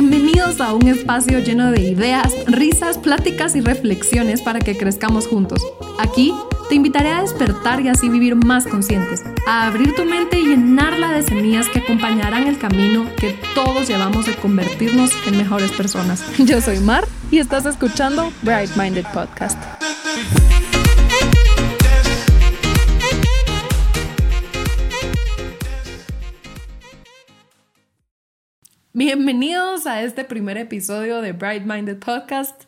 Bienvenidos 0.00 0.60
a 0.60 0.74
un 0.74 0.86
espacio 0.86 1.40
lleno 1.40 1.72
de 1.72 1.80
ideas, 1.80 2.32
risas, 2.46 2.98
pláticas 2.98 3.56
y 3.56 3.60
reflexiones 3.60 4.42
para 4.42 4.60
que 4.60 4.78
crezcamos 4.78 5.26
juntos. 5.26 5.60
Aquí 5.98 6.32
te 6.68 6.76
invitaré 6.76 7.10
a 7.10 7.22
despertar 7.22 7.80
y 7.80 7.88
así 7.88 8.08
vivir 8.08 8.36
más 8.36 8.64
conscientes, 8.68 9.24
a 9.48 9.66
abrir 9.66 9.96
tu 9.96 10.04
mente 10.04 10.38
y 10.38 10.46
llenarla 10.46 11.10
de 11.10 11.24
semillas 11.24 11.66
que 11.68 11.80
acompañarán 11.80 12.46
el 12.46 12.58
camino 12.58 13.10
que 13.16 13.36
todos 13.56 13.88
llevamos 13.88 14.26
de 14.26 14.36
convertirnos 14.36 15.10
en 15.26 15.36
mejores 15.36 15.72
personas. 15.72 16.22
Yo 16.38 16.60
soy 16.60 16.78
Mar 16.78 17.04
y 17.32 17.38
estás 17.38 17.66
escuchando 17.66 18.30
Bright 18.44 18.76
Minded 18.76 19.06
Podcast. 19.12 19.58
Bienvenidos 28.98 29.86
a 29.86 30.02
este 30.02 30.24
primer 30.24 30.56
episodio 30.56 31.20
de 31.20 31.30
Bright 31.30 31.62
Minded 31.64 31.98
Podcast. 31.98 32.64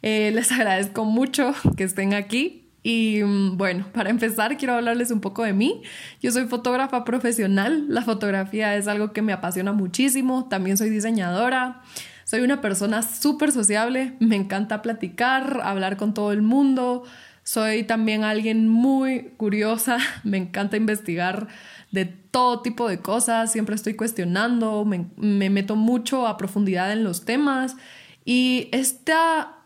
Eh, 0.00 0.30
les 0.32 0.50
agradezco 0.50 1.04
mucho 1.04 1.54
que 1.76 1.84
estén 1.84 2.14
aquí. 2.14 2.70
Y 2.82 3.22
mm, 3.22 3.58
bueno, 3.58 3.84
para 3.92 4.08
empezar 4.08 4.56
quiero 4.56 4.72
hablarles 4.72 5.10
un 5.10 5.20
poco 5.20 5.42
de 5.42 5.52
mí. 5.52 5.82
Yo 6.22 6.30
soy 6.30 6.46
fotógrafa 6.46 7.04
profesional. 7.04 7.84
La 7.90 8.00
fotografía 8.00 8.76
es 8.76 8.88
algo 8.88 9.12
que 9.12 9.20
me 9.20 9.34
apasiona 9.34 9.72
muchísimo. 9.72 10.48
También 10.48 10.78
soy 10.78 10.88
diseñadora. 10.88 11.82
Soy 12.24 12.40
una 12.40 12.62
persona 12.62 13.02
súper 13.02 13.52
sociable. 13.52 14.14
Me 14.20 14.36
encanta 14.36 14.80
platicar, 14.80 15.60
hablar 15.62 15.98
con 15.98 16.14
todo 16.14 16.32
el 16.32 16.40
mundo. 16.40 17.04
Soy 17.48 17.82
también 17.82 18.24
alguien 18.24 18.68
muy 18.68 19.32
curiosa. 19.38 19.96
Me 20.22 20.36
encanta 20.36 20.76
investigar 20.76 21.48
de 21.90 22.04
todo 22.04 22.60
tipo 22.60 22.88
de 22.88 23.00
cosas, 23.00 23.50
siempre 23.50 23.74
estoy 23.74 23.94
cuestionando, 23.94 24.84
me, 24.84 25.50
meto 25.50 25.76
mucho 25.76 26.26
a 26.26 26.36
profundidad 26.36 26.92
en 26.92 27.04
los 27.04 27.24
temas 27.24 27.76
y 28.24 28.68
esta 28.72 29.56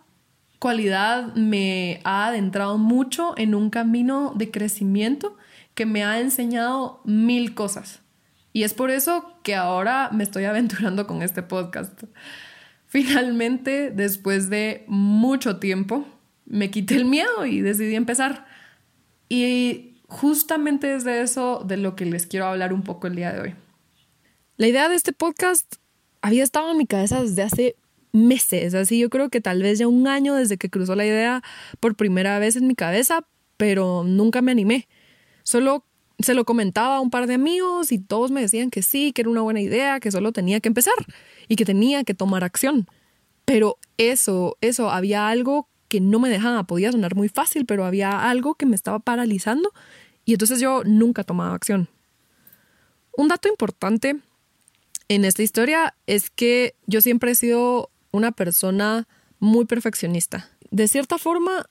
cualidad 0.58 1.34
me 1.34 2.00
ha 2.04 2.26
adentrado 2.28 2.78
mucho 2.78 3.34
en 3.36 3.54
un 3.54 3.70
camino 3.70 4.32
de 4.36 4.50
crecimiento 4.50 5.36
que 5.74 5.86
me 5.86 6.04
ha 6.04 6.20
enseñado 6.20 7.00
mil 7.04 7.54
cosas. 7.54 8.00
Y 8.52 8.62
es 8.62 8.74
por 8.74 8.90
eso 8.90 9.34
que 9.42 9.56
ahora 9.56 10.10
me 10.12 10.22
estoy 10.22 10.44
aventurando 10.46 11.06
con 11.06 11.22
este 11.22 11.42
podcast. 11.42 12.04
Finalmente, 12.86 13.90
después 13.90 14.50
de 14.50 14.84
mucho 14.86 15.56
tiempo, 15.56 16.06
me 16.44 16.70
quité 16.70 16.94
el 16.94 17.06
miedo 17.06 17.46
y 17.46 17.62
decidí 17.62 17.96
empezar. 17.96 18.46
Y 19.28 19.91
justamente 20.12 20.94
es 20.94 21.04
de 21.04 21.22
eso 21.22 21.64
de 21.66 21.78
lo 21.78 21.96
que 21.96 22.04
les 22.04 22.26
quiero 22.26 22.46
hablar 22.46 22.72
un 22.72 22.82
poco 22.82 23.06
el 23.06 23.16
día 23.16 23.32
de 23.32 23.40
hoy. 23.40 23.54
La 24.58 24.68
idea 24.68 24.88
de 24.88 24.94
este 24.94 25.12
podcast 25.12 25.76
había 26.20 26.44
estado 26.44 26.70
en 26.70 26.76
mi 26.76 26.86
cabeza 26.86 27.22
desde 27.22 27.42
hace 27.42 27.76
meses, 28.12 28.74
así 28.74 28.98
yo 28.98 29.08
creo 29.08 29.30
que 29.30 29.40
tal 29.40 29.62
vez 29.62 29.78
ya 29.78 29.88
un 29.88 30.06
año 30.06 30.34
desde 30.34 30.58
que 30.58 30.68
cruzó 30.68 30.94
la 30.94 31.06
idea 31.06 31.42
por 31.80 31.96
primera 31.96 32.38
vez 32.38 32.56
en 32.56 32.66
mi 32.66 32.74
cabeza, 32.74 33.26
pero 33.56 34.04
nunca 34.04 34.42
me 34.42 34.52
animé. 34.52 34.86
Solo 35.44 35.84
se 36.18 36.34
lo 36.34 36.44
comentaba 36.44 36.96
a 36.96 37.00
un 37.00 37.10
par 37.10 37.26
de 37.26 37.34
amigos 37.34 37.90
y 37.90 37.98
todos 37.98 38.30
me 38.30 38.42
decían 38.42 38.70
que 38.70 38.82
sí, 38.82 39.12
que 39.12 39.22
era 39.22 39.30
una 39.30 39.40
buena 39.40 39.62
idea, 39.62 39.98
que 39.98 40.10
solo 40.10 40.30
tenía 40.32 40.60
que 40.60 40.68
empezar 40.68 40.94
y 41.48 41.56
que 41.56 41.64
tenía 41.64 42.04
que 42.04 42.14
tomar 42.14 42.44
acción. 42.44 42.86
Pero 43.46 43.78
eso, 43.96 44.58
eso, 44.60 44.90
había 44.90 45.28
algo 45.28 45.68
que 45.92 46.00
no 46.00 46.18
me 46.18 46.30
dejaba, 46.30 46.62
podía 46.62 46.90
sonar 46.90 47.14
muy 47.14 47.28
fácil, 47.28 47.66
pero 47.66 47.84
había 47.84 48.30
algo 48.30 48.54
que 48.54 48.64
me 48.64 48.74
estaba 48.74 48.98
paralizando 48.98 49.74
y 50.24 50.32
entonces 50.32 50.58
yo 50.58 50.82
nunca 50.86 51.22
tomaba 51.22 51.54
acción. 51.54 51.86
Un 53.14 53.28
dato 53.28 53.46
importante 53.46 54.16
en 55.08 55.26
esta 55.26 55.42
historia 55.42 55.94
es 56.06 56.30
que 56.30 56.74
yo 56.86 57.02
siempre 57.02 57.32
he 57.32 57.34
sido 57.34 57.90
una 58.10 58.32
persona 58.32 59.06
muy 59.38 59.66
perfeccionista. 59.66 60.48
De 60.70 60.88
cierta 60.88 61.18
forma, 61.18 61.66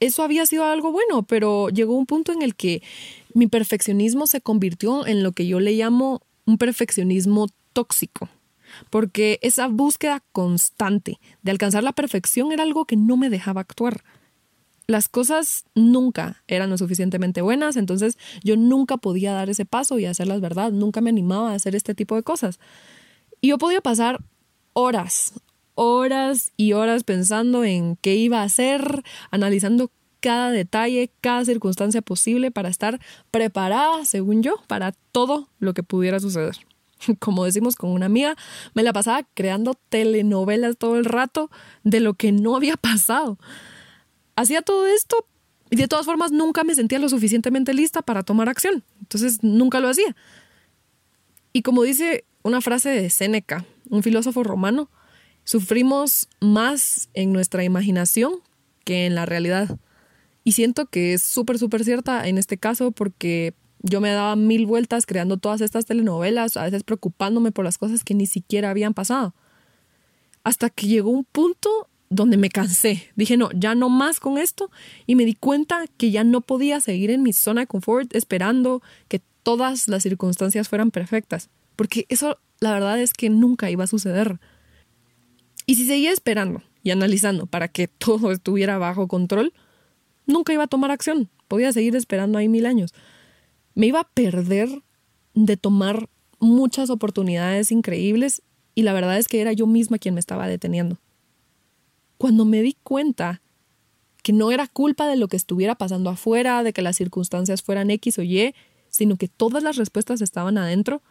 eso 0.00 0.22
había 0.22 0.46
sido 0.46 0.64
algo 0.64 0.90
bueno, 0.90 1.24
pero 1.24 1.68
llegó 1.68 1.98
un 1.98 2.06
punto 2.06 2.32
en 2.32 2.40
el 2.40 2.54
que 2.54 2.82
mi 3.34 3.46
perfeccionismo 3.46 4.26
se 4.26 4.40
convirtió 4.40 5.06
en 5.06 5.22
lo 5.22 5.32
que 5.32 5.46
yo 5.46 5.60
le 5.60 5.72
llamo 5.72 6.22
un 6.46 6.56
perfeccionismo 6.56 7.48
tóxico, 7.74 8.30
porque 8.90 9.38
esa 9.42 9.68
búsqueda 9.68 10.22
constante 10.32 11.18
de 11.42 11.50
alcanzar 11.50 11.84
la 11.84 11.92
perfección 11.92 12.52
era 12.52 12.62
algo 12.62 12.84
que 12.84 12.96
no 12.96 13.16
me 13.16 13.30
dejaba 13.30 13.60
actuar 13.60 14.02
las 14.86 15.08
cosas 15.08 15.64
nunca 15.74 16.42
eran 16.46 16.70
lo 16.70 16.78
suficientemente 16.78 17.40
buenas, 17.42 17.76
entonces 17.76 18.18
yo 18.42 18.56
nunca 18.56 18.96
podía 18.96 19.32
dar 19.32 19.48
ese 19.48 19.64
paso 19.64 19.98
y 19.98 20.06
hacerlas 20.06 20.40
verdad, 20.40 20.72
nunca 20.72 21.00
me 21.00 21.10
animaba 21.10 21.52
a 21.52 21.54
hacer 21.54 21.74
este 21.74 21.94
tipo 21.94 22.16
de 22.16 22.22
cosas. 22.22 22.58
Y 23.40 23.48
yo 23.48 23.58
podía 23.58 23.80
pasar 23.80 24.22
horas, 24.72 25.34
horas 25.74 26.52
y 26.56 26.72
horas 26.72 27.04
pensando 27.04 27.64
en 27.64 27.96
qué 27.96 28.16
iba 28.16 28.40
a 28.40 28.44
hacer, 28.44 29.02
analizando 29.30 29.90
cada 30.20 30.50
detalle, 30.50 31.10
cada 31.20 31.44
circunstancia 31.44 32.00
posible 32.02 32.50
para 32.50 32.68
estar 32.68 33.00
preparada, 33.30 34.04
según 34.04 34.42
yo, 34.42 34.56
para 34.66 34.92
todo 35.12 35.48
lo 35.58 35.74
que 35.74 35.82
pudiera 35.82 36.20
suceder. 36.20 36.56
Como 37.18 37.44
decimos 37.44 37.76
con 37.76 37.90
una 37.90 38.06
amiga, 38.06 38.36
me 38.74 38.82
la 38.82 38.92
pasaba 38.92 39.26
creando 39.34 39.74
telenovelas 39.88 40.76
todo 40.76 40.96
el 40.96 41.04
rato 41.04 41.50
de 41.82 42.00
lo 42.00 42.14
que 42.14 42.32
no 42.32 42.56
había 42.56 42.76
pasado 42.76 43.38
hacía 44.36 44.62
todo 44.62 44.86
esto 44.86 45.26
y 45.70 45.76
de 45.76 45.88
todas 45.88 46.06
formas 46.06 46.32
nunca 46.32 46.64
me 46.64 46.74
sentía 46.74 46.98
lo 46.98 47.08
suficientemente 47.08 47.74
lista 47.74 48.02
para 48.02 48.22
tomar 48.22 48.48
acción. 48.48 48.84
Entonces 49.00 49.42
nunca 49.42 49.80
lo 49.80 49.88
hacía. 49.88 50.14
Y 51.52 51.62
como 51.62 51.82
dice 51.82 52.24
una 52.42 52.60
frase 52.60 52.90
de 52.90 53.10
Séneca, 53.10 53.64
un 53.88 54.02
filósofo 54.02 54.42
romano, 54.42 54.90
sufrimos 55.44 56.28
más 56.40 57.08
en 57.14 57.32
nuestra 57.32 57.64
imaginación 57.64 58.34
que 58.84 59.06
en 59.06 59.14
la 59.14 59.26
realidad. 59.26 59.78
Y 60.42 60.52
siento 60.52 60.86
que 60.86 61.14
es 61.14 61.22
súper, 61.22 61.58
súper 61.58 61.84
cierta 61.84 62.28
en 62.28 62.38
este 62.38 62.58
caso 62.58 62.90
porque 62.92 63.54
yo 63.86 64.00
me 64.00 64.10
daba 64.10 64.34
mil 64.34 64.64
vueltas 64.64 65.04
creando 65.04 65.36
todas 65.36 65.60
estas 65.60 65.84
telenovelas, 65.84 66.56
a 66.56 66.64
veces 66.64 66.84
preocupándome 66.84 67.52
por 67.52 67.66
las 67.66 67.76
cosas 67.76 68.02
que 68.02 68.14
ni 68.14 68.24
siquiera 68.24 68.70
habían 68.70 68.94
pasado. 68.94 69.34
Hasta 70.42 70.70
que 70.70 70.86
llegó 70.86 71.10
un 71.10 71.24
punto 71.24 71.88
donde 72.08 72.38
me 72.38 72.48
cansé. 72.48 73.10
Dije, 73.14 73.36
no, 73.36 73.50
ya 73.52 73.74
no 73.74 73.90
más 73.90 74.20
con 74.20 74.38
esto 74.38 74.70
y 75.06 75.16
me 75.16 75.26
di 75.26 75.34
cuenta 75.34 75.84
que 75.98 76.10
ya 76.10 76.24
no 76.24 76.40
podía 76.40 76.80
seguir 76.80 77.10
en 77.10 77.22
mi 77.22 77.34
zona 77.34 77.62
de 77.62 77.66
confort 77.66 78.14
esperando 78.14 78.82
que 79.08 79.20
todas 79.42 79.86
las 79.88 80.02
circunstancias 80.02 80.70
fueran 80.70 80.90
perfectas, 80.90 81.50
porque 81.76 82.06
eso 82.08 82.38
la 82.60 82.72
verdad 82.72 82.98
es 82.98 83.12
que 83.12 83.28
nunca 83.28 83.70
iba 83.70 83.84
a 83.84 83.88
suceder. 83.88 84.40
Y 85.66 85.74
si 85.74 85.86
seguía 85.86 86.10
esperando 86.10 86.62
y 86.82 86.90
analizando 86.90 87.44
para 87.44 87.68
que 87.68 87.88
todo 87.98 88.32
estuviera 88.32 88.78
bajo 88.78 89.08
control, 89.08 89.52
nunca 90.26 90.54
iba 90.54 90.64
a 90.64 90.68
tomar 90.68 90.90
acción, 90.90 91.28
podía 91.48 91.70
seguir 91.70 91.94
esperando 91.96 92.38
ahí 92.38 92.48
mil 92.48 92.64
años. 92.64 92.94
Me 93.74 93.86
iba 93.86 94.00
a 94.00 94.08
perder 94.08 94.68
de 95.34 95.56
tomar 95.56 96.08
muchas 96.38 96.90
oportunidades 96.90 97.72
increíbles 97.72 98.42
y 98.74 98.82
la 98.82 98.92
verdad 98.92 99.18
es 99.18 99.28
que 99.28 99.40
era 99.40 99.52
yo 99.52 99.66
misma 99.66 99.98
quien 99.98 100.14
me 100.14 100.20
estaba 100.20 100.46
deteniendo 100.46 100.98
cuando 102.24 102.44
me 102.44 102.62
di 102.62 102.76
cuenta 102.82 103.42
que 104.22 104.32
no 104.32 104.50
era 104.50 104.66
culpa 104.66 105.06
de 105.06 105.16
lo 105.16 105.28
que 105.28 105.36
estuviera 105.36 105.74
pasando 105.74 106.08
afuera, 106.08 106.62
de 106.62 106.72
que 106.72 106.82
las 106.82 106.96
circunstancias 106.96 107.62
fueran 107.62 107.90
X 107.90 108.18
o 108.18 108.22
Y, 108.22 108.54
sino 108.88 109.16
que 109.16 109.28
todas 109.28 109.62
las 109.62 109.76
respuestas 109.76 110.22
estaban 110.22 110.56
adentro, 110.56 111.02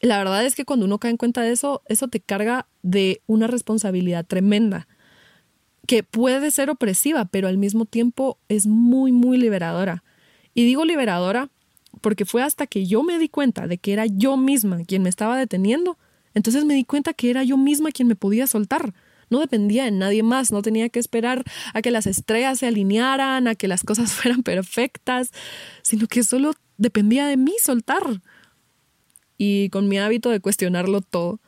la 0.00 0.18
verdad 0.18 0.44
es 0.44 0.54
que 0.54 0.64
cuando 0.64 0.86
uno 0.86 0.98
cae 0.98 1.12
en 1.12 1.16
cuenta 1.16 1.42
de 1.42 1.52
eso, 1.52 1.82
eso 1.86 2.08
te 2.08 2.18
carga 2.18 2.66
de 2.82 3.22
una 3.26 3.46
responsabilidad 3.46 4.26
tremenda, 4.26 4.88
que 5.86 6.02
puede 6.02 6.50
ser 6.50 6.70
opresiva, 6.70 7.24
pero 7.26 7.46
al 7.46 7.56
mismo 7.56 7.84
tiempo 7.84 8.38
es 8.48 8.66
muy, 8.66 9.12
muy 9.12 9.38
liberadora. 9.38 10.02
Y 10.52 10.64
digo 10.64 10.84
liberadora 10.84 11.50
porque 11.98 12.24
fue 12.24 12.42
hasta 12.42 12.66
que 12.66 12.86
yo 12.86 13.02
me 13.02 13.18
di 13.18 13.28
cuenta 13.28 13.66
de 13.66 13.78
que 13.78 13.92
era 13.92 14.06
yo 14.06 14.36
misma 14.36 14.84
quien 14.84 15.02
me 15.02 15.08
estaba 15.08 15.36
deteniendo, 15.36 15.98
entonces 16.34 16.64
me 16.64 16.74
di 16.74 16.84
cuenta 16.84 17.12
que 17.12 17.30
era 17.30 17.42
yo 17.42 17.56
misma 17.56 17.90
quien 17.90 18.08
me 18.08 18.16
podía 18.16 18.46
soltar 18.46 18.94
no 19.30 19.40
dependía 19.40 19.84
de 19.84 19.90
nadie 19.90 20.22
más, 20.22 20.52
no 20.52 20.62
tenía 20.62 20.88
que 20.88 20.98
esperar 20.98 21.44
a 21.74 21.82
que 21.82 21.90
las 21.90 22.06
estrellas 22.06 22.58
se 22.58 22.66
alinearan, 22.66 23.48
a 23.48 23.54
que 23.54 23.68
las 23.68 23.84
cosas 23.84 24.12
fueran 24.14 24.42
perfectas, 24.42 25.32
sino 25.82 26.06
que 26.06 26.22
solo 26.22 26.52
dependía 26.76 27.26
de 27.26 27.36
mí 27.36 27.52
soltar. 27.62 28.22
Y 29.36 29.68
con 29.70 29.88
mi 29.88 29.98
hábito 29.98 30.30
de 30.30 30.40
cuestionarlo 30.40 31.00
todo, 31.00 31.40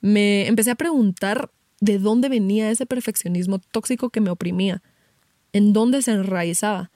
me 0.00 0.46
empecé 0.46 0.70
a 0.70 0.74
preguntar 0.74 1.50
de 1.80 1.98
dónde 1.98 2.28
venía 2.28 2.70
ese 2.70 2.84
perfeccionismo 2.84 3.58
tóxico 3.58 4.10
que 4.10 4.20
me 4.20 4.30
oprimía, 4.30 4.82
en 5.52 5.72
dónde 5.72 6.02
se 6.02 6.10
enraizaba. 6.10 6.90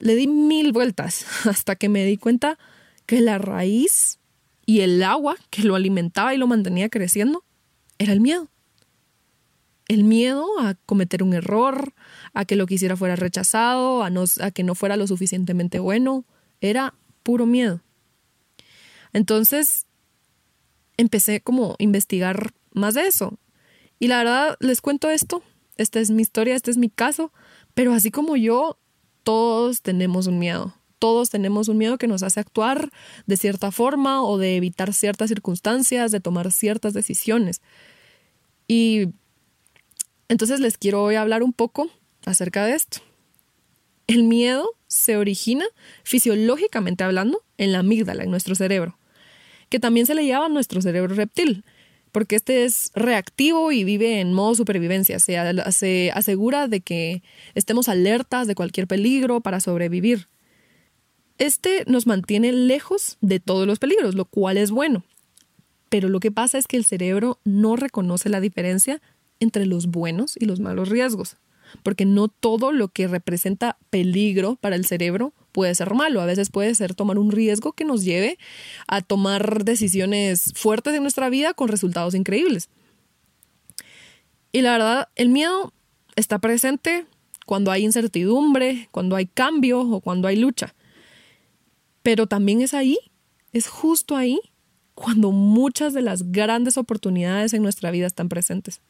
Le 0.00 0.16
di 0.16 0.26
mil 0.26 0.72
vueltas 0.72 1.24
hasta 1.46 1.76
que 1.76 1.88
me 1.88 2.04
di 2.04 2.16
cuenta 2.16 2.58
que 3.06 3.20
la 3.20 3.38
raíz 3.38 4.18
y 4.66 4.80
el 4.80 5.02
agua 5.02 5.36
que 5.50 5.62
lo 5.62 5.76
alimentaba 5.76 6.34
y 6.34 6.38
lo 6.38 6.46
mantenía 6.46 6.88
creciendo 6.88 7.44
era 7.98 8.12
el 8.12 8.20
miedo 8.20 8.50
el 9.90 10.04
miedo 10.04 10.46
a 10.60 10.74
cometer 10.86 11.24
un 11.24 11.34
error, 11.34 11.94
a 12.32 12.44
que 12.44 12.54
lo 12.54 12.66
que 12.66 12.74
hiciera 12.74 12.96
fuera 12.96 13.16
rechazado, 13.16 14.04
a, 14.04 14.10
a 14.40 14.50
que 14.52 14.62
no 14.62 14.76
fuera 14.76 14.96
lo 14.96 15.08
suficientemente 15.08 15.80
bueno. 15.80 16.24
Era 16.60 16.94
puro 17.24 17.44
miedo. 17.44 17.82
Entonces, 19.12 19.86
empecé 20.96 21.40
como 21.40 21.72
a 21.72 21.76
investigar 21.82 22.52
más 22.72 22.94
de 22.94 23.08
eso. 23.08 23.36
Y 23.98 24.06
la 24.06 24.18
verdad, 24.18 24.56
les 24.60 24.80
cuento 24.80 25.10
esto, 25.10 25.42
esta 25.76 25.98
es 25.98 26.12
mi 26.12 26.22
historia, 26.22 26.54
este 26.54 26.70
es 26.70 26.78
mi 26.78 26.88
caso, 26.88 27.32
pero 27.74 27.92
así 27.92 28.12
como 28.12 28.36
yo, 28.36 28.78
todos 29.22 29.82
tenemos 29.82 30.26
un 30.26 30.38
miedo. 30.38 30.74
Todos 30.98 31.30
tenemos 31.30 31.68
un 31.68 31.78
miedo 31.78 31.96
que 31.96 32.06
nos 32.06 32.22
hace 32.22 32.40
actuar 32.40 32.90
de 33.26 33.36
cierta 33.36 33.70
forma 33.72 34.22
o 34.22 34.36
de 34.36 34.56
evitar 34.56 34.92
ciertas 34.92 35.30
circunstancias, 35.30 36.12
de 36.12 36.20
tomar 36.20 36.52
ciertas 36.52 36.92
decisiones. 36.92 37.62
Y 38.68 39.08
entonces 40.28 40.60
les 40.60 40.76
quiero 40.76 41.02
hoy 41.02 41.14
hablar 41.14 41.42
un 41.42 41.52
poco 41.52 41.90
acerca 42.26 42.66
de 42.66 42.74
esto. 42.74 42.98
El 44.06 44.24
miedo 44.24 44.74
se 44.88 45.16
origina 45.16 45.64
fisiológicamente 46.04 47.02
hablando 47.02 47.42
en 47.58 47.72
la 47.72 47.78
amígdala, 47.78 48.24
en 48.24 48.30
nuestro 48.30 48.54
cerebro, 48.54 48.98
que 49.70 49.80
también 49.80 50.06
se 50.06 50.14
le 50.14 50.26
llama 50.26 50.48
nuestro 50.48 50.82
cerebro 50.82 51.14
reptil, 51.14 51.64
porque 52.12 52.36
este 52.36 52.64
es 52.64 52.90
reactivo 52.94 53.72
y 53.72 53.84
vive 53.84 54.20
en 54.20 54.32
modo 54.32 54.54
supervivencia, 54.54 55.18
se, 55.18 55.36
se 55.72 56.10
asegura 56.14 56.68
de 56.68 56.80
que 56.80 57.22
estemos 57.54 57.88
alertas 57.88 58.46
de 58.46 58.54
cualquier 58.54 58.86
peligro 58.86 59.40
para 59.40 59.60
sobrevivir. 59.60 60.28
Este 61.38 61.84
nos 61.86 62.06
mantiene 62.06 62.52
lejos 62.52 63.16
de 63.20 63.40
todos 63.40 63.66
los 63.66 63.78
peligros, 63.78 64.14
lo 64.14 64.24
cual 64.26 64.58
es 64.58 64.70
bueno. 64.70 65.04
Pero 65.88 66.08
lo 66.08 66.20
que 66.20 66.30
pasa 66.30 66.58
es 66.58 66.66
que 66.66 66.76
el 66.76 66.84
cerebro 66.84 67.40
no 67.44 67.76
reconoce 67.76 68.28
la 68.28 68.40
diferencia 68.40 69.00
entre 69.40 69.66
los 69.66 69.86
buenos 69.86 70.36
y 70.38 70.44
los 70.44 70.60
malos 70.60 70.88
riesgos 70.88 71.36
porque 71.82 72.04
no 72.04 72.28
todo 72.28 72.72
lo 72.72 72.88
que 72.88 73.08
representa 73.08 73.78
peligro 73.90 74.56
para 74.56 74.76
el 74.76 74.84
cerebro 74.84 75.32
puede 75.52 75.74
ser 75.74 75.94
malo. 75.94 76.20
A 76.20 76.26
veces 76.26 76.50
puede 76.50 76.74
ser 76.74 76.94
tomar 76.94 77.18
un 77.18 77.32
riesgo 77.32 77.72
que 77.72 77.84
nos 77.84 78.04
lleve 78.04 78.38
a 78.86 79.02
tomar 79.02 79.64
decisiones 79.64 80.52
fuertes 80.54 80.94
en 80.94 81.02
nuestra 81.02 81.28
vida 81.28 81.54
con 81.54 81.68
resultados 81.68 82.14
increíbles. 82.14 82.68
Y 84.52 84.62
la 84.62 84.72
verdad, 84.72 85.08
el 85.16 85.28
miedo 85.28 85.72
está 86.16 86.38
presente 86.38 87.06
cuando 87.46 87.70
hay 87.70 87.84
incertidumbre, 87.84 88.88
cuando 88.90 89.16
hay 89.16 89.26
cambio 89.26 89.80
o 89.80 90.00
cuando 90.00 90.28
hay 90.28 90.36
lucha. 90.36 90.74
Pero 92.02 92.26
también 92.26 92.60
es 92.60 92.74
ahí, 92.74 92.98
es 93.52 93.68
justo 93.68 94.16
ahí, 94.16 94.40
cuando 94.94 95.30
muchas 95.30 95.94
de 95.94 96.02
las 96.02 96.30
grandes 96.30 96.76
oportunidades 96.76 97.54
en 97.54 97.62
nuestra 97.62 97.90
vida 97.90 98.06
están 98.06 98.28
presentes. 98.28 98.80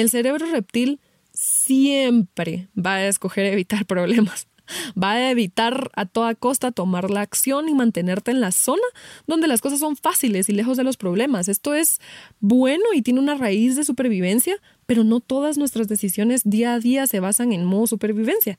El 0.00 0.08
cerebro 0.08 0.46
reptil 0.46 0.98
siempre 1.34 2.68
va 2.74 2.94
a 2.94 3.06
escoger 3.06 3.44
evitar 3.44 3.84
problemas. 3.94 4.48
Va 4.96 5.12
a 5.12 5.30
evitar 5.30 5.90
a 5.94 6.06
toda 6.06 6.34
costa 6.36 6.70
tomar 6.70 7.10
la 7.10 7.22
acción 7.22 7.68
y 7.68 7.74
mantenerte 7.74 8.30
en 8.30 8.40
la 8.40 8.52
zona 8.52 8.82
donde 9.26 9.48
las 9.48 9.60
cosas 9.60 9.80
son 9.80 9.96
fáciles 9.96 10.48
y 10.48 10.52
lejos 10.52 10.76
de 10.76 10.84
los 10.84 10.96
problemas. 10.96 11.48
Esto 11.48 11.74
es 11.74 12.00
bueno 12.38 12.84
y 12.94 13.02
tiene 13.02 13.20
una 13.20 13.34
raíz 13.34 13.74
de 13.74 13.84
supervivencia, 13.84 14.56
pero 14.86 15.02
no 15.02 15.18
todas 15.18 15.58
nuestras 15.58 15.88
decisiones 15.88 16.42
día 16.44 16.74
a 16.74 16.78
día 16.78 17.06
se 17.06 17.18
basan 17.18 17.52
en 17.52 17.64
modo 17.64 17.88
supervivencia. 17.88 18.58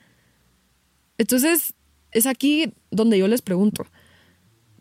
Entonces, 1.18 1.74
es 2.12 2.26
aquí 2.28 2.74
donde 2.92 3.18
yo 3.18 3.28
les 3.30 3.42
pregunto, 3.42 3.88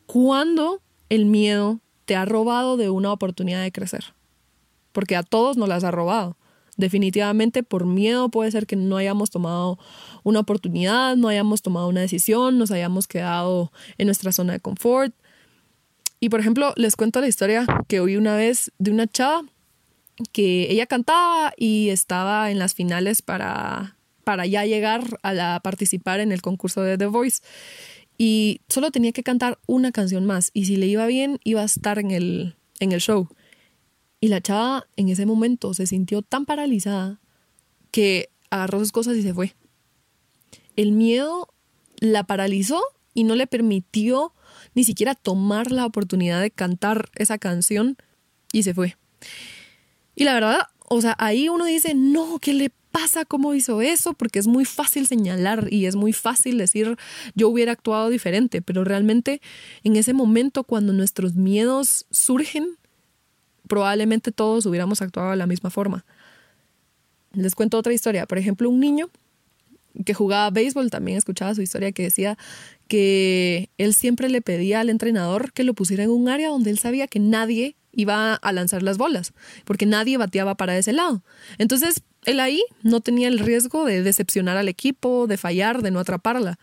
¿cuándo 0.06 0.82
el 1.08 1.26
miedo 1.26 1.80
te 2.06 2.16
ha 2.16 2.24
robado 2.24 2.76
de 2.76 2.90
una 2.90 3.12
oportunidad 3.12 3.62
de 3.62 3.72
crecer? 3.72 4.14
Porque 4.90 5.14
a 5.14 5.22
todos 5.22 5.56
nos 5.56 5.68
las 5.68 5.84
ha 5.84 5.92
robado. 5.92 6.36
Definitivamente 6.80 7.62
por 7.62 7.84
miedo 7.84 8.30
puede 8.30 8.50
ser 8.50 8.66
que 8.66 8.74
no 8.74 8.96
hayamos 8.96 9.28
tomado 9.28 9.78
una 10.22 10.40
oportunidad, 10.40 11.14
no 11.14 11.28
hayamos 11.28 11.60
tomado 11.60 11.88
una 11.88 12.00
decisión, 12.00 12.56
nos 12.56 12.70
hayamos 12.70 13.06
quedado 13.06 13.70
en 13.98 14.06
nuestra 14.06 14.32
zona 14.32 14.54
de 14.54 14.60
confort. 14.60 15.14
Y 16.20 16.30
por 16.30 16.40
ejemplo, 16.40 16.72
les 16.76 16.96
cuento 16.96 17.20
la 17.20 17.28
historia 17.28 17.66
que 17.86 18.00
oí 18.00 18.16
una 18.16 18.34
vez 18.34 18.72
de 18.78 18.92
una 18.92 19.06
chava 19.06 19.44
que 20.32 20.72
ella 20.72 20.86
cantaba 20.86 21.52
y 21.54 21.90
estaba 21.90 22.50
en 22.50 22.58
las 22.58 22.72
finales 22.72 23.20
para, 23.20 23.98
para 24.24 24.46
ya 24.46 24.64
llegar 24.64 25.02
a 25.22 25.60
participar 25.62 26.20
en 26.20 26.32
el 26.32 26.40
concurso 26.40 26.80
de 26.80 26.96
The 26.96 27.06
Voice. 27.06 27.42
Y 28.16 28.62
solo 28.68 28.90
tenía 28.90 29.12
que 29.12 29.22
cantar 29.22 29.58
una 29.66 29.92
canción 29.92 30.24
más 30.24 30.50
y 30.54 30.64
si 30.64 30.76
le 30.76 30.86
iba 30.86 31.04
bien 31.04 31.40
iba 31.44 31.60
a 31.60 31.66
estar 31.66 31.98
en 31.98 32.10
el, 32.10 32.56
en 32.78 32.92
el 32.92 33.00
show. 33.00 33.28
Y 34.20 34.28
la 34.28 34.40
chava 34.40 34.86
en 34.96 35.08
ese 35.08 35.26
momento 35.26 35.72
se 35.74 35.86
sintió 35.86 36.22
tan 36.22 36.44
paralizada 36.44 37.20
que 37.90 38.28
agarró 38.50 38.80
sus 38.80 38.92
cosas 38.92 39.16
y 39.16 39.22
se 39.22 39.34
fue. 39.34 39.54
El 40.76 40.92
miedo 40.92 41.48
la 42.00 42.24
paralizó 42.24 42.82
y 43.14 43.24
no 43.24 43.34
le 43.34 43.46
permitió 43.46 44.34
ni 44.74 44.84
siquiera 44.84 45.14
tomar 45.14 45.72
la 45.72 45.86
oportunidad 45.86 46.40
de 46.40 46.50
cantar 46.50 47.10
esa 47.14 47.38
canción 47.38 47.96
y 48.52 48.62
se 48.62 48.74
fue. 48.74 48.96
Y 50.14 50.24
la 50.24 50.34
verdad, 50.34 50.60
o 50.88 51.00
sea, 51.00 51.16
ahí 51.18 51.48
uno 51.48 51.64
dice, 51.64 51.94
no, 51.94 52.38
¿qué 52.40 52.52
le 52.52 52.70
pasa? 52.90 53.24
¿Cómo 53.24 53.54
hizo 53.54 53.80
eso? 53.80 54.14
Porque 54.14 54.38
es 54.38 54.46
muy 54.46 54.64
fácil 54.64 55.06
señalar 55.06 55.68
y 55.70 55.86
es 55.86 55.96
muy 55.96 56.12
fácil 56.12 56.58
decir, 56.58 56.96
yo 57.34 57.48
hubiera 57.48 57.72
actuado 57.72 58.10
diferente, 58.10 58.62
pero 58.62 58.84
realmente 58.84 59.40
en 59.84 59.96
ese 59.96 60.12
momento 60.12 60.64
cuando 60.64 60.92
nuestros 60.92 61.34
miedos 61.34 62.06
surgen, 62.10 62.76
probablemente 63.70 64.32
todos 64.32 64.66
hubiéramos 64.66 65.00
actuado 65.00 65.30
de 65.30 65.36
la 65.36 65.46
misma 65.46 65.70
forma. 65.70 66.04
Les 67.32 67.54
cuento 67.54 67.78
otra 67.78 67.92
historia. 67.92 68.26
Por 68.26 68.36
ejemplo, 68.36 68.68
un 68.68 68.80
niño 68.80 69.08
que 70.04 70.12
jugaba 70.12 70.50
béisbol 70.50 70.90
también 70.90 71.16
escuchaba 71.16 71.54
su 71.54 71.62
historia 71.62 71.92
que 71.92 72.02
decía 72.02 72.36
que 72.88 73.70
él 73.78 73.94
siempre 73.94 74.28
le 74.28 74.42
pedía 74.42 74.80
al 74.80 74.90
entrenador 74.90 75.52
que 75.52 75.62
lo 75.62 75.74
pusiera 75.74 76.02
en 76.02 76.10
un 76.10 76.28
área 76.28 76.48
donde 76.48 76.70
él 76.70 76.78
sabía 76.78 77.06
que 77.06 77.20
nadie 77.20 77.76
iba 77.92 78.34
a 78.34 78.52
lanzar 78.52 78.82
las 78.82 78.98
bolas, 78.98 79.32
porque 79.64 79.86
nadie 79.86 80.16
bateaba 80.16 80.56
para 80.56 80.76
ese 80.76 80.92
lado. 80.92 81.22
Entonces, 81.58 82.02
él 82.24 82.40
ahí 82.40 82.62
no 82.82 83.00
tenía 83.00 83.28
el 83.28 83.38
riesgo 83.38 83.84
de 83.84 84.02
decepcionar 84.02 84.56
al 84.56 84.68
equipo, 84.68 85.28
de 85.28 85.36
fallar, 85.36 85.82
de 85.82 85.92
no 85.92 86.00
atraparla. 86.00 86.58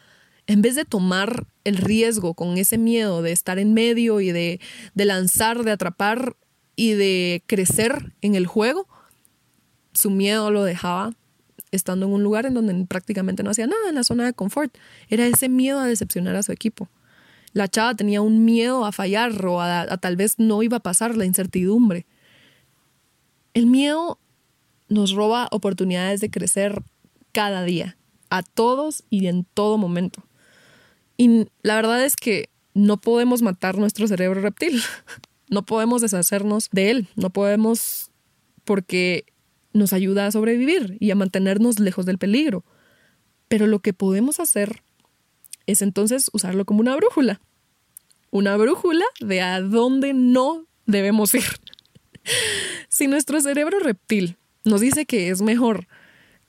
En 0.45 0.61
vez 0.61 0.75
de 0.75 0.85
tomar 0.85 1.45
el 1.63 1.77
riesgo 1.77 2.33
con 2.33 2.57
ese 2.57 2.77
miedo 2.77 3.21
de 3.21 3.31
estar 3.31 3.59
en 3.59 3.73
medio 3.73 4.19
y 4.19 4.31
de, 4.31 4.59
de 4.93 5.05
lanzar, 5.05 5.63
de 5.63 5.71
atrapar, 5.71 6.35
y 6.77 6.93
de 6.93 7.43
crecer 7.47 8.13
en 8.21 8.35
el 8.35 8.47
juego, 8.47 8.87
su 9.91 10.11
miedo 10.11 10.51
lo 10.51 10.63
dejaba 10.63 11.11
estando 11.71 12.05
en 12.05 12.13
un 12.13 12.23
lugar 12.23 12.45
en 12.45 12.53
donde 12.53 12.85
prácticamente 12.85 13.43
no 13.43 13.49
hacía 13.49 13.67
nada, 13.67 13.89
en 13.89 13.95
la 13.95 14.03
zona 14.03 14.25
de 14.25 14.33
confort. 14.33 14.73
Era 15.09 15.25
ese 15.25 15.49
miedo 15.49 15.79
a 15.79 15.87
decepcionar 15.87 16.35
a 16.35 16.43
su 16.43 16.51
equipo. 16.53 16.87
La 17.51 17.67
chava 17.67 17.95
tenía 17.95 18.21
un 18.21 18.45
miedo 18.45 18.85
a 18.85 18.91
fallar 18.91 19.45
o 19.45 19.59
a, 19.59 19.97
tal 19.97 20.15
vez 20.15 20.37
no 20.37 20.61
iba 20.63 20.77
a 20.77 20.81
pasar, 20.81 21.17
la 21.17 21.25
incertidumbre. 21.25 22.05
El 23.55 23.65
miedo 23.65 24.19
nos 24.87 25.11
roba 25.11 25.47
oportunidades 25.51 26.21
de 26.21 26.29
crecer 26.29 26.83
cada 27.31 27.63
día, 27.63 27.97
a 28.29 28.43
todos 28.43 29.03
y 29.09 29.25
en 29.25 29.45
todo 29.45 29.79
momento. 29.79 30.23
Y 31.17 31.47
la 31.63 31.75
verdad 31.75 32.05
es 32.05 32.15
que 32.15 32.49
no 32.75 32.97
podemos 32.97 33.41
matar 33.41 33.79
nuestro 33.79 34.07
cerebro 34.07 34.41
reptil. 34.41 34.79
No 35.49 35.65
podemos 35.65 36.01
deshacernos 36.01 36.69
de 36.71 36.91
él, 36.91 37.07
no 37.15 37.29
podemos 37.29 38.11
porque 38.63 39.25
nos 39.73 39.93
ayuda 39.93 40.27
a 40.27 40.31
sobrevivir 40.31 40.97
y 40.99 41.11
a 41.11 41.15
mantenernos 41.15 41.79
lejos 41.79 42.05
del 42.05 42.17
peligro. 42.17 42.65
Pero 43.47 43.67
lo 43.67 43.79
que 43.79 43.93
podemos 43.93 44.39
hacer 44.39 44.83
es 45.65 45.81
entonces 45.81 46.29
usarlo 46.33 46.65
como 46.65 46.81
una 46.81 46.95
brújula. 46.95 47.39
Una 48.29 48.57
brújula 48.57 49.05
de 49.19 49.41
a 49.41 49.61
dónde 49.61 50.13
no 50.13 50.65
debemos 50.85 51.33
ir. 51.33 51.43
si 52.89 53.07
nuestro 53.07 53.39
cerebro 53.39 53.79
reptil 53.79 54.37
nos 54.65 54.81
dice 54.81 55.05
que 55.05 55.29
es 55.29 55.41
mejor 55.41 55.87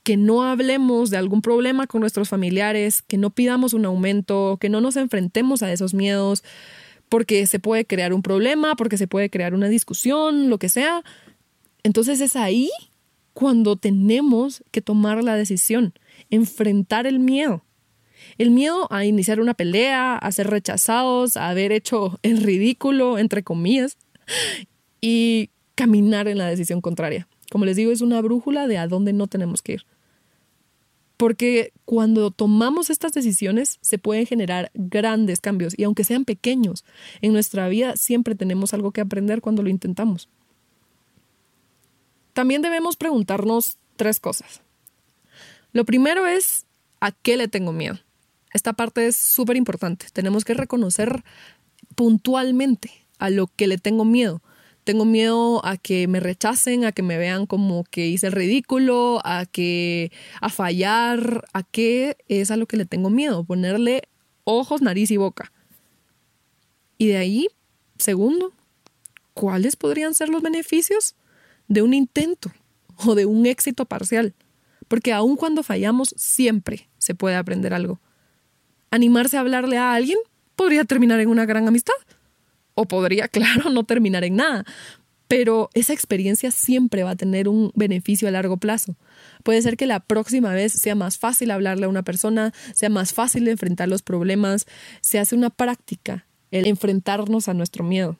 que 0.03 0.17
no 0.17 0.43
hablemos 0.43 1.09
de 1.09 1.17
algún 1.17 1.41
problema 1.41 1.85
con 1.85 2.01
nuestros 2.01 2.29
familiares, 2.29 3.01
que 3.01 3.17
no 3.17 3.29
pidamos 3.29 3.73
un 3.73 3.85
aumento, 3.85 4.57
que 4.59 4.69
no 4.69 4.81
nos 4.81 4.95
enfrentemos 4.95 5.61
a 5.61 5.71
esos 5.71 5.93
miedos, 5.93 6.43
porque 7.09 7.45
se 7.47 7.59
puede 7.59 7.85
crear 7.85 8.13
un 8.13 8.21
problema, 8.21 8.75
porque 8.75 8.97
se 8.97 9.07
puede 9.07 9.29
crear 9.29 9.53
una 9.53 9.67
discusión, 9.67 10.49
lo 10.49 10.59
que 10.59 10.69
sea. 10.69 11.03
Entonces 11.83 12.21
es 12.21 12.35
ahí 12.35 12.69
cuando 13.33 13.75
tenemos 13.75 14.63
que 14.71 14.81
tomar 14.81 15.23
la 15.23 15.35
decisión, 15.35 15.93
enfrentar 16.29 17.07
el 17.07 17.19
miedo. 17.19 17.63
El 18.37 18.51
miedo 18.51 18.87
a 18.91 19.05
iniciar 19.05 19.39
una 19.39 19.53
pelea, 19.53 20.17
a 20.17 20.31
ser 20.31 20.47
rechazados, 20.47 21.37
a 21.37 21.49
haber 21.49 21.71
hecho 21.71 22.19
el 22.21 22.43
ridículo, 22.43 23.17
entre 23.17 23.43
comillas, 23.43 23.97
y 25.01 25.49
caminar 25.75 26.27
en 26.27 26.37
la 26.37 26.47
decisión 26.47 26.81
contraria. 26.81 27.27
Como 27.49 27.65
les 27.65 27.77
digo, 27.77 27.91
es 27.91 28.01
una 28.01 28.21
brújula 28.21 28.67
de 28.67 28.77
a 28.77 28.87
dónde 28.87 29.13
no 29.13 29.27
tenemos 29.27 29.61
que 29.61 29.73
ir. 29.73 29.85
Porque 31.19 31.73
cuando 31.83 32.31
tomamos 32.31 32.89
estas 32.89 33.11
decisiones 33.11 33.77
se 33.81 33.97
pueden 33.97 34.25
generar 34.25 34.71
grandes 34.73 35.41
cambios 35.41 35.77
y 35.77 35.83
aunque 35.83 36.05
sean 36.05 36.23
pequeños, 36.23 36.85
en 37.19 37.33
nuestra 37.33 37.67
vida 37.67 37.97
siempre 37.97 38.35
tenemos 38.35 38.73
algo 38.73 38.93
que 38.93 39.01
aprender 39.01 39.41
cuando 39.41 39.61
lo 39.61 39.67
intentamos. 39.67 40.29
También 42.31 42.61
debemos 42.61 42.95
preguntarnos 42.95 43.79
tres 43.97 44.21
cosas. 44.21 44.61
Lo 45.73 45.83
primero 45.83 46.25
es, 46.25 46.65
¿a 47.01 47.11
qué 47.11 47.35
le 47.35 47.49
tengo 47.49 47.73
miedo? 47.73 47.99
Esta 48.53 48.71
parte 48.71 49.05
es 49.05 49.17
súper 49.17 49.57
importante. 49.57 50.05
Tenemos 50.13 50.45
que 50.45 50.53
reconocer 50.53 51.25
puntualmente 51.95 52.91
a 53.17 53.29
lo 53.29 53.47
que 53.47 53.67
le 53.67 53.77
tengo 53.77 54.05
miedo. 54.05 54.41
Tengo 54.89 55.05
miedo 55.05 55.63
a 55.63 55.77
que 55.77 56.07
me 56.07 56.19
rechacen, 56.19 56.83
a 56.83 56.91
que 56.91 57.03
me 57.03 57.19
vean 57.19 57.45
como 57.45 57.83
que 57.83 58.07
hice 58.07 58.25
el 58.25 58.33
ridículo, 58.33 59.21
a 59.23 59.45
que 59.45 60.11
a 60.41 60.49
fallar, 60.49 61.45
a 61.53 61.61
qué 61.61 62.17
es 62.27 62.49
a 62.49 62.57
lo 62.57 62.65
que 62.65 62.75
le 62.75 62.85
tengo 62.85 63.11
miedo, 63.11 63.43
ponerle 63.43 64.01
ojos, 64.45 64.81
nariz 64.81 65.11
y 65.11 65.17
boca. 65.17 65.51
Y 66.97 67.05
de 67.05 67.17
ahí, 67.17 67.49
segundo, 67.99 68.51
¿cuáles 69.35 69.75
podrían 69.75 70.15
ser 70.15 70.29
los 70.29 70.41
beneficios 70.41 71.13
de 71.67 71.83
un 71.83 71.93
intento 71.93 72.51
o 73.05 73.13
de 73.13 73.27
un 73.27 73.45
éxito 73.45 73.85
parcial? 73.85 74.33
Porque 74.87 75.13
aun 75.13 75.35
cuando 75.35 75.61
fallamos, 75.61 76.15
siempre 76.17 76.89
se 76.97 77.13
puede 77.13 77.35
aprender 77.35 77.75
algo. 77.75 77.99
Animarse 78.89 79.37
a 79.37 79.41
hablarle 79.41 79.77
a 79.77 79.93
alguien 79.93 80.17
podría 80.55 80.83
terminar 80.83 81.19
en 81.19 81.29
una 81.29 81.45
gran 81.45 81.67
amistad. 81.67 81.93
O 82.79 82.85
podría, 82.85 83.27
claro, 83.37 83.69
no 83.69 83.83
terminar 83.83 84.23
en 84.23 84.37
nada. 84.37 84.63
Pero 85.27 85.69
esa 85.73 85.91
experiencia 85.91 86.49
siempre 86.49 87.03
va 87.03 87.11
a 87.11 87.15
tener 87.15 87.49
un 87.49 87.71
beneficio 87.75 88.27
a 88.29 88.31
largo 88.31 88.55
plazo. 88.55 88.95
Puede 89.43 89.61
ser 89.61 89.75
que 89.75 89.85
la 89.85 89.99
próxima 89.99 90.53
vez 90.53 90.71
sea 90.71 90.95
más 90.95 91.17
fácil 91.17 91.51
hablarle 91.51 91.85
a 91.85 91.89
una 91.89 92.03
persona, 92.03 92.53
sea 92.73 92.89
más 92.89 93.13
fácil 93.13 93.47
enfrentar 93.49 93.89
los 93.89 94.01
problemas, 94.01 94.65
se 95.01 95.19
hace 95.19 95.35
una 95.35 95.49
práctica 95.49 96.25
el 96.51 96.67
enfrentarnos 96.67 97.49
a 97.49 97.53
nuestro 97.53 97.83
miedo. 97.83 98.17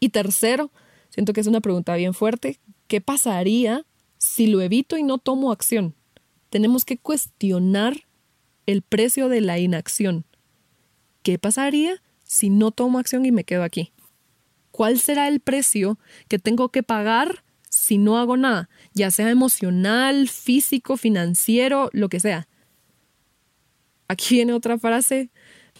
Y 0.00 0.08
tercero, 0.08 0.72
siento 1.08 1.32
que 1.32 1.40
es 1.40 1.46
una 1.46 1.60
pregunta 1.60 1.94
bien 1.94 2.14
fuerte, 2.14 2.58
¿qué 2.88 3.00
pasaría 3.00 3.86
si 4.18 4.48
lo 4.48 4.60
evito 4.60 4.98
y 4.98 5.04
no 5.04 5.18
tomo 5.18 5.52
acción? 5.52 5.94
Tenemos 6.50 6.84
que 6.84 6.98
cuestionar 6.98 7.96
el 8.66 8.82
precio 8.82 9.28
de 9.28 9.40
la 9.40 9.60
inacción. 9.60 10.26
¿Qué 11.22 11.38
pasaría 11.38 12.02
si 12.32 12.48
no 12.48 12.70
tomo 12.70 12.98
acción 12.98 13.26
y 13.26 13.30
me 13.30 13.44
quedo 13.44 13.62
aquí? 13.62 13.92
¿Cuál 14.70 14.98
será 14.98 15.28
el 15.28 15.40
precio 15.40 15.98
que 16.28 16.38
tengo 16.38 16.70
que 16.70 16.82
pagar 16.82 17.44
si 17.68 17.98
no 17.98 18.16
hago 18.16 18.38
nada? 18.38 18.70
Ya 18.94 19.10
sea 19.10 19.28
emocional, 19.28 20.30
físico, 20.30 20.96
financiero, 20.96 21.90
lo 21.92 22.08
que 22.08 22.20
sea. 22.20 22.48
Aquí 24.08 24.36
viene 24.36 24.54
otra 24.54 24.78
frase 24.78 25.28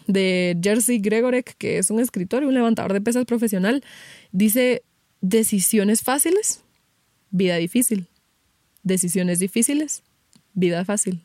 de 0.06 0.58
Jersey 0.62 0.98
Gregorek, 0.98 1.56
que 1.56 1.78
es 1.78 1.90
un 1.90 2.00
escritor 2.00 2.42
y 2.42 2.46
un 2.46 2.54
levantador 2.54 2.92
de 2.92 3.00
pesas 3.00 3.24
profesional. 3.24 3.82
Dice, 4.30 4.82
decisiones 5.22 6.02
fáciles, 6.02 6.62
vida 7.30 7.56
difícil. 7.56 8.08
Decisiones 8.82 9.38
difíciles, 9.38 10.02
vida 10.52 10.84
fácil. 10.84 11.24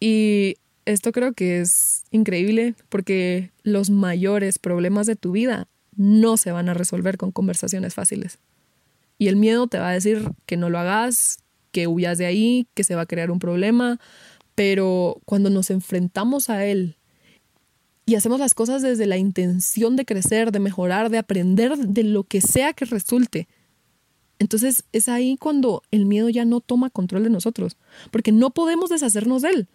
Y 0.00 0.56
esto 0.86 1.12
creo 1.12 1.34
que 1.34 1.60
es 1.60 1.91
increíble 2.12 2.74
porque 2.88 3.50
los 3.62 3.90
mayores 3.90 4.58
problemas 4.58 5.06
de 5.06 5.16
tu 5.16 5.32
vida 5.32 5.66
no 5.96 6.36
se 6.36 6.52
van 6.52 6.68
a 6.68 6.74
resolver 6.74 7.16
con 7.18 7.32
conversaciones 7.32 7.94
fáciles. 7.94 8.38
Y 9.18 9.28
el 9.28 9.36
miedo 9.36 9.66
te 9.66 9.78
va 9.78 9.90
a 9.90 9.92
decir 9.92 10.30
que 10.46 10.56
no 10.56 10.70
lo 10.70 10.78
hagas, 10.78 11.38
que 11.70 11.86
huyas 11.86 12.18
de 12.18 12.26
ahí, 12.26 12.66
que 12.74 12.84
se 12.84 12.94
va 12.94 13.02
a 13.02 13.06
crear 13.06 13.30
un 13.30 13.38
problema, 13.38 13.98
pero 14.54 15.20
cuando 15.24 15.50
nos 15.50 15.70
enfrentamos 15.70 16.50
a 16.50 16.64
él 16.66 16.96
y 18.04 18.16
hacemos 18.16 18.40
las 18.40 18.54
cosas 18.54 18.82
desde 18.82 19.06
la 19.06 19.16
intención 19.16 19.96
de 19.96 20.04
crecer, 20.04 20.52
de 20.52 20.60
mejorar, 20.60 21.08
de 21.10 21.18
aprender 21.18 21.76
de 21.76 22.02
lo 22.02 22.24
que 22.24 22.40
sea 22.40 22.72
que 22.72 22.84
resulte, 22.84 23.48
entonces 24.38 24.84
es 24.92 25.08
ahí 25.08 25.36
cuando 25.36 25.82
el 25.90 26.04
miedo 26.04 26.28
ya 26.28 26.44
no 26.44 26.60
toma 26.60 26.90
control 26.90 27.24
de 27.24 27.30
nosotros, 27.30 27.76
porque 28.10 28.32
no 28.32 28.50
podemos 28.50 28.90
deshacernos 28.90 29.42
de 29.42 29.48
él 29.50 29.68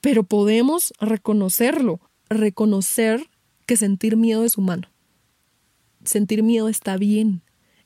pero 0.00 0.24
podemos 0.24 0.92
reconocerlo, 1.00 2.00
reconocer 2.28 3.28
que 3.66 3.76
sentir 3.76 4.16
miedo 4.16 4.44
es 4.44 4.56
humano. 4.56 4.88
Sentir 6.04 6.42
miedo 6.42 6.68
está 6.68 6.96
bien, 6.96 7.42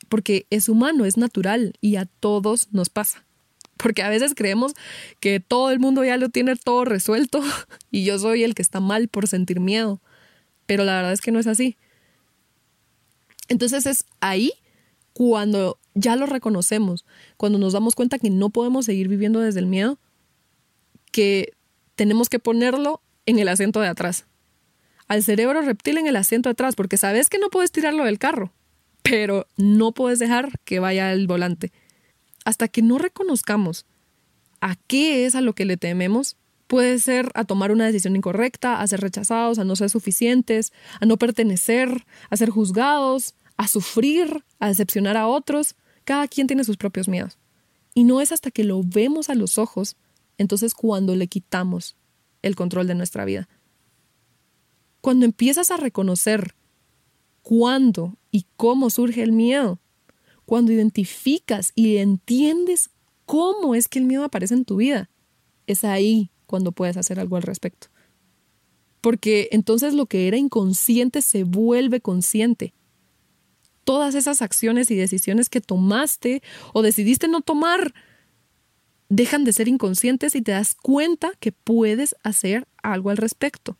porque 0.09 0.47
es 0.51 0.69
humano, 0.69 1.05
es 1.05 1.17
natural 1.17 1.75
y 1.81 1.97
a 1.97 2.07
todos 2.07 2.69
nos 2.73 2.89
pasa. 2.89 3.25
Porque 3.77 4.03
a 4.03 4.09
veces 4.09 4.35
creemos 4.37 4.75
que 5.19 5.41
todo 5.41 5.71
el 5.71 5.81
mundo 5.81 6.05
ya 6.05 6.17
lo 6.17 6.29
tiene 6.29 6.55
todo 6.57 6.85
resuelto 6.85 7.43
y 7.91 8.05
yo 8.05 8.19
soy 8.19 8.45
el 8.45 8.55
que 8.55 8.63
está 8.63 8.81
mal 8.81 9.09
por 9.09 9.27
sentir 9.27 9.61
miedo. 9.61 10.01
Pero 10.67 10.85
la 10.85 10.97
verdad 10.97 11.13
es 11.13 11.21
que 11.21 11.33
no 11.33 11.41
es 11.41 11.47
así. 11.47 11.77
Entonces 13.49 13.87
es 13.87 14.07
ahí 14.21 14.53
cuando 15.13 15.79
ya 15.95 16.17
lo 16.17 16.27
reconocemos, 16.27 17.05
cuando 17.37 17.59
nos 17.59 17.73
damos 17.73 17.95
cuenta 17.95 18.19
que 18.19 18.31
no 18.31 18.51
podemos 18.51 18.87
seguir 18.87 19.09
viviendo 19.09 19.41
desde 19.41 19.61
el 19.61 19.67
miedo, 19.67 19.99
que 21.13 21.54
tenemos 21.95 22.29
que 22.29 22.39
ponerlo 22.39 23.01
en 23.27 23.39
el 23.39 23.49
asiento 23.49 23.81
de 23.81 23.89
atrás. 23.89 24.27
Al 25.07 25.23
cerebro 25.23 25.61
reptil 25.63 25.99
en 25.99 26.07
el 26.07 26.17
asiento 26.17 26.49
de 26.49 26.53
atrás, 26.53 26.75
porque 26.77 26.97
sabes 26.97 27.29
que 27.29 27.39
no 27.39 27.51
puedes 27.51 27.73
tirarlo 27.73 28.05
del 28.05 28.19
carro, 28.19 28.53
pero 29.03 29.47
no 29.57 29.93
puedes 29.93 30.19
dejar 30.19 30.59
que 30.65 30.81
vaya 30.81 31.11
al 31.11 31.27
volante. 31.27 31.73
Hasta 32.45 32.69
que 32.69 32.83
no 32.83 32.99
reconozcamos 32.99 33.87
a 34.61 34.77
qué 34.87 35.27
es 35.27 35.35
a 35.35 35.41
lo 35.41 35.55
que 35.55 35.67
le 35.67 35.77
tememos, 35.77 36.37
puede 36.67 36.99
ser 36.99 37.31
a 37.35 37.45
tomar 37.45 37.71
una 37.71 37.87
decisión 37.87 38.17
incorrecta, 38.17 38.81
a 38.81 38.87
ser 38.87 39.01
rechazados, 39.01 39.59
a 39.59 39.65
no 39.65 39.77
ser 39.77 39.91
suficientes, 39.91 40.73
a 41.01 41.07
no 41.07 41.19
pertenecer, 41.19 42.07
a 42.31 42.37
ser 42.37 42.51
juzgados, 42.51 43.35
a 43.57 43.69
sufrir, 43.69 44.43
a 44.59 44.69
decepcionar 44.69 45.17
a 45.17 45.27
otros. 45.27 45.77
Cada 46.05 46.29
quien 46.29 46.47
tiene 46.47 46.65
sus 46.65 46.77
propios 46.77 47.09
miedos. 47.09 47.39
Y 47.95 48.05
no 48.05 48.21
es 48.21 48.33
hasta 48.33 48.51
que 48.51 48.65
lo 48.65 48.83
vemos 48.83 49.31
a 49.31 49.35
los 49.35 49.59
ojos 49.59 49.97
entonces 50.39 50.75
cuando 50.75 51.17
le 51.17 51.29
quitamos 51.29 51.97
el 52.43 52.57
control 52.57 52.87
de 52.87 52.95
nuestra 52.95 53.25
vida. 53.25 53.49
Cuando 55.01 55.25
empiezas 55.25 55.71
a 55.71 55.77
reconocer 55.77 56.55
cuándo 57.43 58.17
y 58.31 58.47
cómo 58.57 58.91
surge 58.91 59.23
el 59.23 59.33
miedo, 59.33 59.81
cuando 60.45 60.73
identificas 60.73 61.73
y 61.75 61.97
entiendes 61.97 62.91
cómo 63.27 63.75
es 63.75 63.89
que 63.89 63.99
el 63.99 64.05
miedo 64.05 64.25
aparece 64.25 64.55
en 64.55 64.65
tu 64.65 64.77
vida, 64.77 65.11
es 65.67 65.85
ahí 65.85 66.31
cuando 66.47 66.73
puedes 66.73 66.97
hacer 66.97 67.19
algo 67.19 67.37
al 67.37 67.43
respecto. 67.43 67.89
Porque 69.01 69.49
entonces 69.53 69.95
lo 69.95 70.07
que 70.07 70.29
era 70.29 70.37
inconsciente 70.37 71.23
se 71.23 71.45
vuelve 71.45 72.01
consciente. 72.01 72.75
Todas 73.85 74.15
esas 74.15 74.41
acciones 74.41 74.91
y 74.91 74.95
decisiones 74.95 75.51
que 75.51 75.61
tomaste 75.61 76.43
o 76.73 76.83
decidiste 76.83 77.29
no 77.29 77.43
tomar 77.43 77.95
dejan 79.15 79.45
de 79.45 79.53
ser 79.53 79.69
inconscientes 79.69 80.35
y 80.35 80.43
te 80.43 80.53
das 80.53 80.75
cuenta 80.75 81.33
que 81.39 81.53
puedes 81.53 82.17
hacer 82.25 82.67
algo 82.83 83.11
al 83.11 83.17
respecto. 83.17 83.77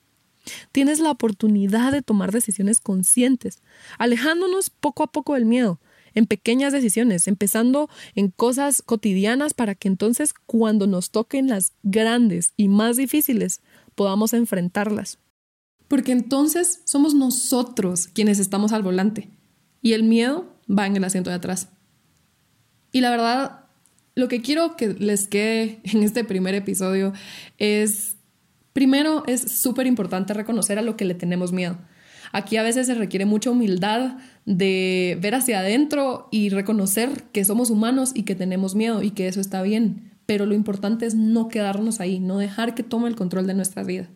Tienes 0.71 1.01
la 1.01 1.11
oportunidad 1.11 1.91
de 1.91 2.03
tomar 2.03 2.31
decisiones 2.31 2.81
conscientes, 2.81 3.61
alejándonos 3.99 4.71
poco 4.71 5.03
a 5.03 5.11
poco 5.11 5.35
del 5.35 5.45
miedo, 5.45 5.81
en 6.15 6.27
pequeñas 6.27 6.73
decisiones, 6.73 7.27
empezando 7.27 7.89
en 8.15 8.31
cosas 8.31 8.81
cotidianas 8.83 9.55
para 9.55 9.75
que 9.75 9.89
entonces 9.89 10.35
cuando 10.47 10.87
nos 10.87 11.11
toquen 11.11 11.49
las 11.49 11.73
grandes 11.83 12.53
y 12.57 12.69
más 12.69 12.97
difíciles 12.97 13.61
podamos 13.97 14.35
enfrentarlas. 14.35 15.19
Porque 15.89 16.13
entonces 16.13 16.83
somos 16.85 17.15
nosotros 17.15 18.07
quienes 18.07 18.39
estamos 18.39 18.73
al 18.73 18.85
volante 18.85 19.31
y 19.83 19.95
el 19.95 20.05
miedo 20.05 20.47
va 20.71 20.87
en 20.87 20.95
el 20.97 21.03
asiento 21.03 21.31
de 21.31 21.37
atrás. 21.37 21.69
Y 22.93 23.01
la 23.01 23.11
verdad, 23.11 23.64
lo 24.15 24.29
que 24.29 24.41
quiero 24.41 24.77
que 24.77 24.95
les 24.95 25.29
quede 25.29 25.81
en 25.85 26.03
este 26.03 26.25
primer 26.25 26.55
episodio 26.55 27.13
es, 27.59 28.17
primero, 28.73 29.25
es 29.27 29.41
súper 29.41 29.87
importante 29.87 30.35
reconocer 30.35 30.79
a 30.79 30.83
lo 30.83 30.97
que 30.97 31.05
le 31.05 31.15
tenemos 31.15 31.53
miedo. 31.53 31.79
Aquí 32.33 32.57
a 32.57 32.65
veces 32.65 32.89
se 32.89 32.95
requiere 32.95 33.27
mucha 33.27 33.51
humildad 33.51 34.17
de 34.45 35.17
ver 35.21 35.37
hacia 35.37 35.61
adentro 35.61 36.29
y 36.33 36.49
reconocer 36.49 37.25
que 37.33 37.45
somos 37.45 37.71
humanos 37.71 38.11
y 38.13 38.25
que 38.25 38.35
tenemos 38.35 38.75
miedo 38.75 39.03
y 39.03 39.13
que 39.13 39.29
eso 39.29 39.41
está 39.41 39.63
bien. 39.63 40.11
Pero 40.27 40.45
lo 40.45 40.55
importante 40.55 41.07
es 41.07 41.15
no 41.15 41.49
quedarnos 41.49 42.01
ahí, 42.01 42.19
no 42.19 42.39
dejar 42.39 42.75
que 42.75 42.83
tome 42.83 43.09
el 43.09 43.15
control 43.15 43.47
de 43.47 43.55
nuestra 43.55 43.85
vida. 43.85 44.09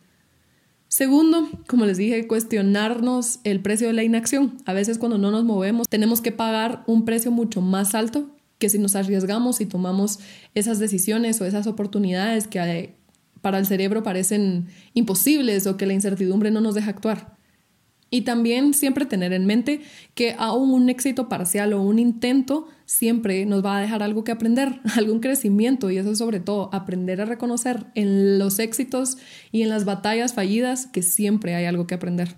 Segundo, 0.89 1.49
como 1.69 1.87
les 1.87 1.99
dije, 1.99 2.27
cuestionarnos 2.27 3.39
el 3.45 3.61
precio 3.61 3.87
de 3.87 3.93
la 3.93 4.03
inacción. 4.03 4.57
A 4.65 4.73
veces 4.73 4.99
cuando 4.99 5.19
no 5.19 5.31
nos 5.31 5.45
movemos 5.45 5.87
tenemos 5.89 6.21
que 6.21 6.33
pagar 6.33 6.83
un 6.89 7.05
precio 7.05 7.31
mucho 7.31 7.61
más 7.61 7.95
alto 7.95 8.29
que 8.59 8.69
si 8.69 8.79
nos 8.79 8.97
arriesgamos 8.97 9.61
y 9.61 9.67
tomamos 9.67 10.19
esas 10.55 10.79
decisiones 10.79 11.41
o 11.41 11.47
esas 11.47 11.67
oportunidades 11.67 12.47
que 12.49 12.59
eh, 12.59 12.95
para 13.41 13.59
el 13.59 13.67
cerebro 13.67 14.03
parecen 14.03 14.67
imposibles 14.95 15.67
o 15.67 15.77
que 15.77 15.87
la 15.87 15.95
incertidumbre 15.95 16.51
no 16.51 16.61
nos 16.61 16.75
deja 16.75 16.91
actuar. 16.91 17.39
Y 18.11 18.23
también 18.23 18.73
siempre 18.73 19.05
tener 19.05 19.35
en 19.35 19.45
mente 19.45 19.83
que 20.15 20.35
aún 20.39 20.71
un 20.71 20.89
éxito 20.89 21.29
parcial 21.29 21.75
o 21.75 21.83
un 21.83 21.99
intento 21.99 22.67
siempre 22.87 23.45
nos 23.45 23.63
va 23.63 23.77
a 23.77 23.81
dejar 23.83 24.03
algo 24.03 24.25
que 24.25 24.33
aprender, 24.33 24.81
algún 24.97 25.21
crecimiento 25.21 25.91
y 25.91 25.99
eso 25.99 26.15
sobre 26.15 26.41
todo 26.41 26.71
aprender 26.73 27.21
a 27.21 27.27
reconocer 27.27 27.87
en 27.95 28.39
los 28.39 28.59
éxitos 28.59 29.19
y 29.53 29.63
en 29.63 29.69
las 29.69 29.85
batallas 29.85 30.33
fallidas 30.33 30.87
que 30.87 31.03
siempre 31.03 31.55
hay 31.55 31.67
algo 31.67 31.87
que 31.87 31.95
aprender. 31.95 32.37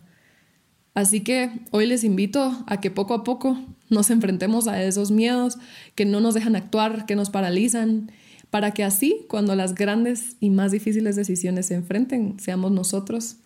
Así 0.94 1.20
que 1.20 1.50
hoy 1.70 1.86
les 1.86 2.04
invito 2.04 2.64
a 2.66 2.80
que 2.80 2.90
poco 2.90 3.14
a 3.14 3.24
poco 3.24 3.58
nos 3.88 4.10
enfrentemos 4.10 4.68
a 4.68 4.82
esos 4.82 5.10
miedos 5.10 5.58
que 5.94 6.04
no 6.04 6.20
nos 6.20 6.34
dejan 6.34 6.56
actuar, 6.56 7.06
que 7.06 7.16
nos 7.16 7.30
paralizan, 7.30 8.10
para 8.50 8.72
que 8.72 8.82
así, 8.82 9.24
cuando 9.28 9.54
las 9.54 9.74
grandes 9.74 10.36
y 10.40 10.50
más 10.50 10.72
difíciles 10.72 11.14
decisiones 11.14 11.66
se 11.66 11.74
enfrenten, 11.74 12.40
seamos 12.40 12.72
nosotros 12.72 13.36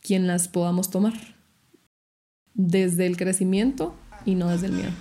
quien 0.00 0.26
las 0.26 0.48
podamos 0.48 0.90
tomar. 0.90 1.14
desde 2.54 3.06
el 3.06 3.16
crecimiento 3.16 3.94
y 4.24 4.36
no 4.36 4.48
desde 4.48 4.66
el 4.66 4.72
miedo. 4.72 4.92